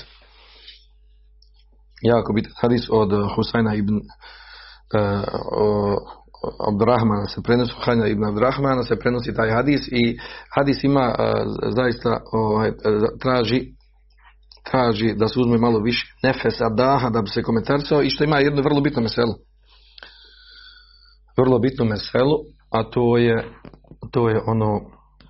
jako 2.01 2.33
bitan 2.33 2.53
hadis 2.61 2.89
od 2.89 3.11
Husajna 3.35 3.75
ibn 3.75 3.95
uh, 3.95 4.01
Abdurrahmana 6.67 7.25
se 7.25 7.41
prenosi, 7.41 7.73
Hajna 7.85 8.07
ibn 8.07 8.23
Abdurrahmana 8.23 8.83
se 8.83 8.99
prenosi 8.99 9.33
taj 9.33 9.49
hadis 9.49 9.87
i 9.91 10.17
hadis 10.55 10.83
ima 10.83 11.15
uh, 11.19 11.25
zaista 11.75 12.09
uh, 12.09 12.65
traži 13.21 13.79
traži 14.71 15.13
da 15.13 15.27
se 15.27 15.39
uzme 15.39 15.57
malo 15.57 15.79
više 15.79 16.07
nefesa 16.23 16.69
daha 16.69 17.09
da 17.09 17.21
bi 17.21 17.29
se 17.29 17.43
komentarisao 17.43 18.01
i 18.01 18.09
što 18.09 18.23
ima 18.23 18.39
jedno 18.39 18.61
vrlo 18.61 18.81
bitno 18.81 19.01
meselo. 19.01 19.35
Vrlo 21.37 21.59
bitno 21.59 21.85
meselo, 21.85 22.37
a 22.71 22.83
to 22.83 23.17
je 23.17 23.43
to 24.11 24.29
je 24.29 24.41
ono 24.45 24.81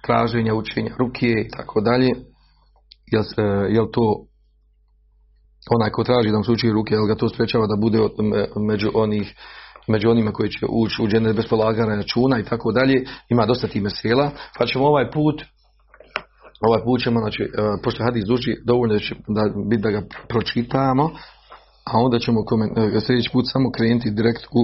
traženja 0.06 0.54
učenja 0.54 0.96
ruke 1.00 1.28
i 1.28 1.50
tako 1.58 1.82
dalje. 1.82 2.10
Jel, 3.12 3.24
jel 3.70 3.86
to 3.92 4.26
onaj 5.76 5.90
ko 5.90 6.04
traži 6.04 6.32
da 6.32 6.38
mu 6.38 6.44
se 6.44 6.52
uči 6.52 6.72
ruke, 6.72 6.94
jel 6.94 7.06
ga 7.06 7.16
to 7.16 7.30
sprečava 7.30 7.68
da 7.68 7.76
bude 7.76 8.00
među 8.70 8.92
onih 8.94 9.36
među 9.88 10.10
onima 10.10 10.32
koji 10.32 10.50
će 10.50 10.66
ući 10.70 11.02
u 11.02 11.08
džene 11.08 11.34
bez 11.34 11.46
polaganja 11.50 11.96
računa 11.96 12.40
i 12.40 12.44
tako 12.44 12.72
dalje, 12.72 13.06
ima 13.30 13.46
dosta 13.46 13.68
tih 13.68 13.82
mesela, 13.82 14.32
pa 14.58 14.66
ćemo 14.66 14.86
ovaj 14.86 15.12
put 15.12 15.44
ovaj 16.68 16.82
put 16.84 17.02
ćemo, 17.04 17.20
znači, 17.20 17.44
uh, 17.44 17.50
pošto 17.84 18.04
hadis 18.04 18.26
duži, 18.26 18.54
dovoljno 18.66 19.00
će 19.00 19.16
da, 19.28 19.44
biti 19.70 19.82
da 19.82 19.92
ga 19.92 20.02
pročitamo, 20.28 21.06
a 21.92 21.94
onda 22.06 22.20
ćemo 22.20 22.46
koment, 22.46 22.72
uh, 22.78 23.04
sljedeći 23.06 23.30
put 23.34 23.46
samo 23.54 23.72
krenuti 23.72 24.12
direkt 24.12 24.44
u, 24.60 24.62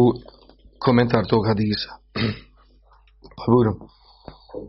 u 0.00 0.02
komentar 0.78 1.26
tog 1.26 1.42
hadisa. 1.46 1.90
pa 3.36 3.44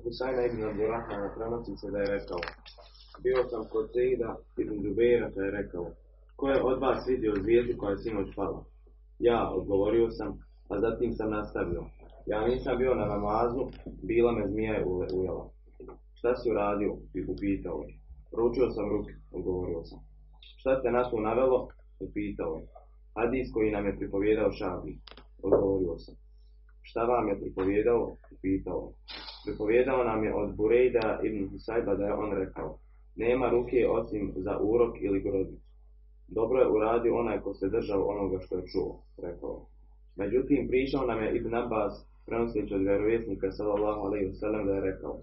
Husajna 0.03 0.41
ibn 0.50 0.62
Abdurrahmana 0.69 1.27
prenosi 1.36 1.74
se 1.81 1.88
da 1.93 2.00
je 2.03 2.07
rekao 2.17 2.39
Bio 3.24 3.44
sam 3.50 3.63
kod 3.72 3.90
Sejda 3.94 4.38
ibn 4.58 4.84
Džubeira 4.84 5.32
pa 5.36 5.42
je 5.42 5.51
rekao 5.51 5.86
Ko 6.36 6.50
je 6.50 6.63
od 6.63 6.80
vas 6.82 7.08
vidio 7.08 7.34
zvijezdu 7.42 7.74
koja 7.78 7.92
je 7.92 7.98
sinoć 7.98 8.36
pala? 8.36 8.63
Ja, 9.20 9.50
odgovorio 9.50 10.12
sam, 10.12 10.40
a 10.70 10.80
zatim 10.80 11.13
sam 11.13 11.30
nastavio. 11.32 11.84
Ja 12.25 12.48
nisam 12.48 12.78
bio 12.78 12.96
na 12.96 13.06
namazu, 13.06 13.63
bila 14.04 14.32
me 14.32 14.48
zmija 14.48 14.74
je 14.74 14.86
ujela. 15.13 15.50
Šta 16.13 16.36
si 16.36 16.51
uradio? 16.51 16.92
Upitao 17.34 17.82
je. 17.82 17.94
Proučio 18.32 18.70
sam 18.70 18.90
ruke, 18.90 19.13
odgovorio 19.32 19.84
sam. 19.84 20.00
Šta 20.60 20.82
te 20.82 20.92
nas 20.92 21.08
navelo? 21.24 21.68
Upitao 22.00 22.56
je. 22.58 22.68
Hadis 23.16 23.48
koji 23.54 23.72
nam 23.72 23.86
je 23.86 23.98
pripovjedao 23.98 24.51
šabi, 24.51 25.00
odgovorio 25.44 25.98
sam. 25.98 26.16
Šta 26.82 27.04
vam 27.04 27.28
je 27.30 27.40
pripovjedao? 27.40 28.16
Upitao 28.36 28.82
je. 28.88 28.94
Pripovjedao 29.46 30.04
nam 30.04 30.24
je 30.24 30.36
od 30.36 30.56
Burejda 30.56 31.20
ibn 31.24 31.50
Husayba 31.50 31.98
da 31.98 32.06
je 32.06 32.13
on 32.13 32.32
rekao, 32.32 32.80
nema 33.15 33.50
ruke 33.50 33.88
osim 33.89 34.34
za 34.36 34.60
urok 34.62 34.96
ili 35.01 35.22
grodicu. 35.22 35.72
Dobro 36.27 36.60
je 36.60 36.72
uradio 36.72 37.20
onaj 37.20 37.39
ko 37.39 37.53
se 37.53 37.70
držao 37.70 38.08
onoga 38.08 38.39
što 38.39 38.58
je 38.58 38.68
čuo, 38.68 39.03
rekao. 39.18 39.65
Međutim, 40.15 40.68
pričao 40.68 41.06
nam 41.06 41.24
je 41.24 41.36
Ibn 41.38 41.56
Abbas, 41.56 41.94
prenoseći 42.25 42.74
od 42.75 42.82
vjerovjesnika 42.82 43.51
sallallahu 43.51 44.01
alaihi 44.01 44.30
wasallam 44.32 44.65
da 44.65 44.74
je 44.74 44.82
rekao, 44.82 45.20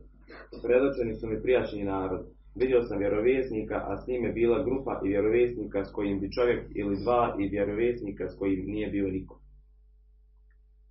predočeni 0.62 1.14
su 1.14 1.26
mi 1.28 1.42
prijašnji 1.42 1.84
narod, 1.84 2.26
vidio 2.54 2.82
sam 2.82 2.98
vjerovjesnika, 2.98 3.76
a 3.88 4.00
s 4.00 4.06
njime 4.06 4.32
bila 4.32 4.64
grupa 4.64 5.00
i 5.04 5.08
vjerovjesnika 5.08 5.84
s 5.84 5.92
kojim 5.92 6.20
bi 6.20 6.32
čovjek 6.32 6.60
ili 6.74 6.96
dva 7.04 7.36
i 7.38 7.48
vjerovjesnika 7.48 8.28
s 8.28 8.38
kojim 8.38 8.64
nije 8.66 8.88
bio 8.88 9.08
niko. 9.08 9.40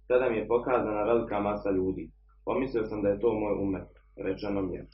Tada 0.07 0.29
mi 0.29 0.37
je 0.37 0.47
pokazana 0.47 1.03
velika 1.03 1.39
masa 1.39 1.71
ljudi. 1.71 2.09
Pomislio 2.45 2.83
sam 2.85 3.01
da 3.01 3.09
je 3.09 3.19
to 3.19 3.33
moj 3.33 3.53
umet, 3.63 3.89
rečeno 4.15 4.61
mi 4.61 4.75
je. 4.75 4.85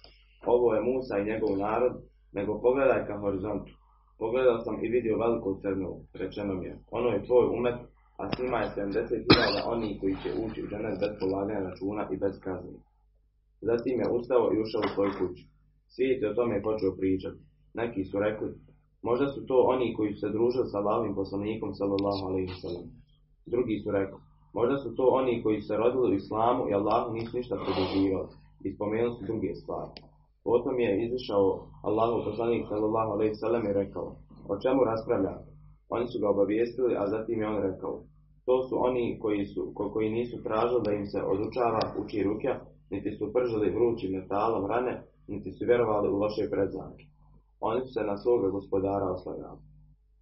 Ovo 0.45 0.73
je 0.73 0.81
Musa 0.81 1.17
i 1.17 1.25
njegov 1.25 1.57
narod, 1.57 1.93
nego 2.33 2.61
pogledaj 2.61 3.05
ka 3.07 3.17
horizontu. 3.17 3.71
Pogledao 4.19 4.59
sam 4.59 4.75
i 4.85 4.87
vidio 4.87 5.17
veliku 5.17 5.59
crnu, 5.61 5.91
rečeno 6.13 6.53
mi 6.53 6.65
je. 6.65 6.79
Ono 6.91 7.09
je 7.09 7.25
tvoj 7.25 7.45
umet, 7.57 7.79
a 8.17 8.29
s 8.29 8.39
njima 8.39 8.57
je 8.57 8.73
70.000 8.77 9.73
oni 9.73 9.99
koji 9.99 10.15
će 10.23 10.29
ući 10.45 10.63
u 10.63 10.67
dženet 10.67 10.99
bez 10.99 11.11
polaganja 11.19 11.67
računa 11.69 12.03
i 12.11 12.17
bez 12.17 12.39
kazni. 12.43 12.77
Zatim 13.61 13.99
je 13.99 14.11
ustao 14.17 14.45
i 14.53 14.61
ušao 14.63 14.81
u 14.85 14.93
svoju 14.93 15.11
kuću. 15.19 15.43
Svijet 15.93 16.21
je 16.21 16.29
o 16.29 16.37
tome 16.39 16.65
počeo 16.67 16.97
pričati. 16.99 17.39
Neki 17.73 18.03
su 18.03 18.19
rekli, 18.19 18.49
možda 19.01 19.27
su 19.33 19.45
to 19.49 19.57
oni 19.73 19.93
koji 19.95 20.13
su 20.13 20.19
se 20.19 20.29
družili 20.35 20.67
sa 20.69 20.77
Allahim 20.77 21.15
poslanikom 21.15 21.71
sallallahu 21.79 22.23
alaihi 22.29 22.51
wasallam. 22.53 22.87
Drugi 23.53 23.75
su 23.83 23.91
rekli, 23.91 24.19
možda 24.53 24.77
su 24.77 24.95
to 24.95 25.05
oni 25.19 25.43
koji 25.43 25.61
su 25.61 25.67
se 25.67 25.77
rodili 25.77 26.11
u 26.11 26.19
islamu 26.21 26.69
i 26.69 26.73
Allahu 26.73 27.13
nisu 27.13 27.37
ništa 27.37 27.55
produživali. 27.63 28.29
I 28.65 28.73
spomenuli 28.75 29.15
su 29.17 29.23
druge 29.25 29.55
stvari. 29.55 29.91
Potom 30.43 30.79
je 30.79 30.91
izišao 31.05 31.45
Allahu 31.89 32.17
poslanik 32.27 32.63
sallallahu 32.71 33.11
alejhi 33.11 33.33
ve 33.33 33.41
sellem 33.43 33.63
i 33.65 33.73
rekao: 33.73 34.07
"O 34.51 34.53
čemu 34.63 34.83
raspravljate?" 34.83 35.49
Oni 35.89 36.07
su 36.07 36.19
ga 36.21 36.29
obavijestili, 36.29 36.93
a 37.01 37.03
zatim 37.07 37.41
je 37.41 37.47
on 37.47 37.61
rekao: 37.69 37.93
"To 38.45 38.55
su 38.67 38.75
oni 38.87 39.19
koji 39.21 39.45
su 39.45 39.71
ko, 39.75 39.91
koji 39.93 40.09
nisu 40.09 40.43
tražili 40.43 40.81
da 40.85 40.91
im 40.93 41.05
se 41.05 41.19
odučava 41.33 41.81
uči 42.01 42.23
rukja, 42.23 42.53
niti 42.89 43.11
su 43.17 43.33
pržili 43.33 43.75
vrućim 43.75 44.11
metalom 44.11 44.65
rane, 44.71 44.93
niti 45.27 45.51
su 45.51 45.65
vjerovali 45.65 46.07
u 46.09 46.19
loše 46.23 46.49
predznake. 46.53 47.03
Oni 47.59 47.81
su 47.85 47.93
se 47.93 48.01
na 48.03 48.17
svoga 48.17 48.47
gospodara 48.49 49.07
oslanjali. 49.15 49.59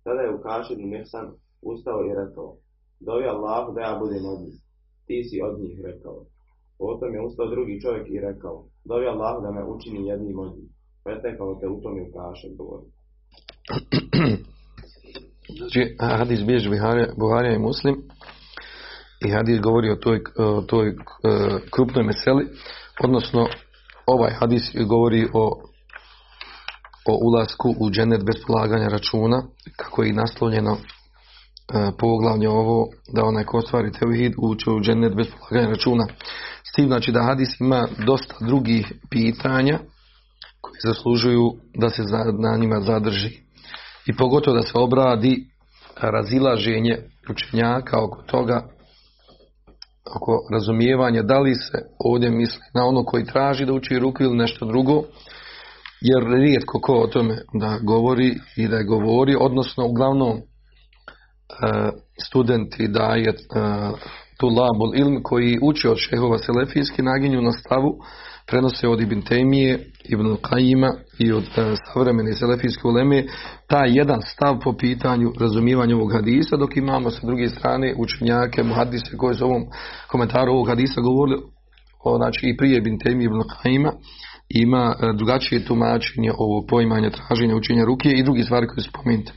Tada 0.04 0.22
je 0.22 0.36
Ukašid 0.36 0.80
Mihsan 0.80 1.28
ustao 1.62 2.00
i 2.06 2.16
rekao: 2.22 2.50
"Dovi 3.00 3.26
Allahu 3.26 3.74
da 3.76 3.82
ja 3.82 3.94
budem 4.02 4.26
od 4.34 4.40
njih." 4.44 4.58
Ti 5.08 5.24
si 5.28 5.42
od 5.48 5.60
njih 5.60 5.82
rekao. 5.90 6.26
Potom 6.84 7.10
je 7.16 7.26
ustao 7.28 7.48
drugi 7.54 7.82
čovjek 7.84 8.06
i 8.10 8.24
rekao, 8.28 8.56
dovi 8.90 9.06
Allah 9.14 9.34
da 9.44 9.50
me 9.52 9.64
učini 9.74 10.08
jednim 10.08 10.40
od 10.40 10.52
njih. 10.56 10.70
Pretekao 11.06 11.60
te 11.60 11.68
u 11.68 11.82
tom 11.82 11.94
i 11.98 12.06
ukaše 12.08 12.48
govori. 12.58 12.88
Znači, 15.58 15.96
hadis 16.00 16.46
bježi 16.46 16.70
Buharija 17.18 17.54
i 17.56 17.66
Muslim 17.70 17.96
i 19.26 19.30
hadis 19.30 19.62
govori 19.62 19.90
o 19.92 19.96
toj, 19.96 20.20
o 20.38 20.62
toj 20.62 20.88
uh, 20.90 20.96
krupnoj 21.72 22.04
meseli, 22.04 22.48
odnosno 23.04 23.48
ovaj 24.06 24.32
hadis 24.32 24.64
govori 24.88 25.28
o 25.34 25.46
o 27.06 27.18
ulasku 27.22 27.76
u 27.80 27.90
dženet 27.90 28.26
bez 28.26 28.36
polaganja 28.48 28.88
računa, 28.88 29.44
kako 29.76 30.04
je 30.04 30.10
i 30.10 30.14
naslovljeno 30.14 30.78
poglavlje 31.98 32.50
ovo, 32.50 32.88
da 33.14 33.24
onaj 33.24 33.44
ko 33.44 33.58
ostvari 33.58 33.92
tevhid 33.92 34.34
uče 34.38 34.70
u 34.70 34.82
džennet 34.82 35.16
bez 35.16 35.28
polaganja 35.40 35.74
računa. 35.74 36.06
S 36.64 36.76
tim 36.76 36.88
znači 36.88 37.12
da 37.12 37.24
hadis 37.24 37.60
ima 37.60 37.88
dosta 38.06 38.36
drugih 38.40 38.94
pitanja 39.10 39.80
koji 40.62 40.80
zaslužuju 40.84 41.52
da 41.76 41.90
se 41.90 42.04
na 42.40 42.58
njima 42.58 42.80
zadrži. 42.80 43.30
I 44.06 44.16
pogotovo 44.18 44.58
da 44.58 44.64
se 44.64 44.72
obradi 44.76 45.48
razilaženje 46.02 46.98
učenjaka 47.30 48.04
oko 48.04 48.22
toga, 48.22 48.68
oko 50.16 50.40
razumijevanja 50.54 51.22
da 51.22 51.40
li 51.40 51.56
se 51.56 51.78
ovdje 52.00 52.30
misli 52.30 52.62
na 52.74 52.86
ono 52.86 53.04
koji 53.06 53.26
traži 53.26 53.66
da 53.66 53.74
uči 53.74 54.00
ruku 54.00 54.24
ili 54.24 54.38
nešto 54.38 54.66
drugo, 54.66 55.04
jer 56.02 56.24
rijetko 56.24 56.80
ko 56.80 56.94
o 56.94 57.08
tome 57.08 57.38
da 57.54 57.80
govori 57.84 58.40
i 58.58 58.68
da 58.68 58.78
je 58.78 58.84
govori, 58.84 59.36
odnosno 59.40 59.88
uglavnom 59.88 60.42
studenti 62.28 62.88
daje 62.88 63.34
tulabul 64.40 64.96
ilm 64.96 65.24
koji 65.24 65.60
uči 65.62 65.88
od 65.88 65.98
šehova 65.98 66.38
selefijski 66.38 67.02
naginju 67.02 67.42
na 67.42 67.52
stavu 67.52 68.00
prenose 68.48 68.88
od 68.88 69.02
Ibn 69.02 69.22
Tejmije, 69.22 69.80
Ibn 70.04 70.36
Kajima 70.42 70.92
i 71.20 71.32
od 71.32 71.44
uh, 71.44 71.78
savremene 71.86 72.34
selefijske 72.34 72.88
uleme. 72.88 73.24
Taj 73.68 73.90
jedan 73.94 74.22
stav 74.22 74.60
po 74.64 74.74
pitanju 74.78 75.34
razumijevanja 75.40 75.96
ovog 75.96 76.14
hadisa, 76.14 76.58
dok 76.58 76.78
imamo 76.78 77.12
sa 77.12 77.28
druge 77.28 77.50
strane 77.50 77.96
učenjake, 77.98 78.64
muhadise 78.64 79.18
koji 79.18 79.36
su 79.36 79.46
ovom 79.46 79.64
komentaru 80.08 80.52
ovog 80.52 80.68
hadisa 80.68 81.02
govorili 81.02 81.38
o, 82.04 82.18
znači 82.18 82.48
i 82.48 82.58
prije 82.58 82.78
Ibn 82.78 83.00
Tejmije, 83.04 83.26
Ibn 83.26 83.42
Kajima 83.62 83.92
ima 84.51 84.95
drugačije 85.15 85.65
tumačenje 85.65 86.33
ovo 86.39 86.67
poimanje 86.67 87.11
traženja 87.11 87.57
učenja 87.57 87.85
ruke 87.85 88.09
i 88.09 88.23
drugi 88.23 88.43
stvari 88.43 88.67
koje 88.67 88.85
su 88.85 88.91
spomenute. 88.91 89.33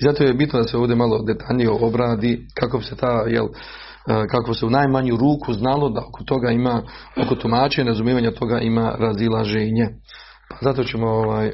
I 0.00 0.04
zato 0.04 0.24
je 0.24 0.34
bitno 0.34 0.58
da 0.58 0.68
se 0.68 0.76
ovdje 0.76 0.96
malo 0.96 1.22
detaljnije 1.22 1.70
obradi 1.70 2.46
kako 2.54 2.78
bi 2.78 2.84
se 2.84 2.96
ta, 2.96 3.24
jel, 3.28 3.46
kako 4.30 4.54
se 4.54 4.66
u 4.66 4.70
najmanju 4.70 5.16
ruku 5.16 5.52
znalo 5.52 5.88
da 5.88 6.00
oko 6.00 6.24
toga 6.24 6.50
ima, 6.50 6.82
oko 7.24 7.34
tumačenja, 7.34 7.88
razumijevanja 7.88 8.30
toga 8.30 8.60
ima 8.60 8.94
razilaženje. 8.98 9.88
Pa 10.50 10.56
zato 10.60 10.84
ćemo 10.84 11.06
ovaj, 11.06 11.52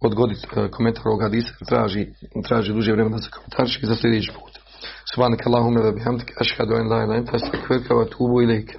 odgoditi 0.00 0.46
komentar 0.70 1.02
ovog 1.06 1.22
hadisa, 1.22 1.52
traži, 1.68 2.06
traži 2.48 2.72
duže 2.72 2.92
vremena 2.92 3.16
da 3.16 3.22
se 3.22 3.30
komentariše 3.30 3.86
za 3.86 3.96
sljedeći 3.96 4.32
put. 4.32 4.54
سبحانك 5.14 5.46
اللهم 5.46 5.76
وبحمدك 5.76 6.32
أشهد 6.40 6.72
أن 6.72 6.88
لا 6.88 6.96
إله 6.96 7.04
إلا 7.04 7.18
أنت 7.18 7.34
أستغفرك 7.34 7.90
وأتوب 7.90 8.38
إليك 8.38 8.78